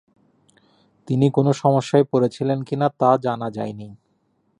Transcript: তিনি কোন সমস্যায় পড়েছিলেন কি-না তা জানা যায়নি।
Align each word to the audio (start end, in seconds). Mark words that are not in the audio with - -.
তিনি 1.07 1.27
কোন 1.31 1.47
সমস্যায় 1.53 2.05
পড়েছিলেন 2.11 2.59
কি-না 2.63 2.87
তা 2.99 3.09
জানা 3.17 3.47
যায়নি। 3.51 3.89